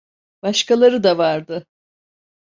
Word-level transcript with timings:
Başkaları 0.41 1.03
da 1.03 1.17
vardı. 1.17 1.65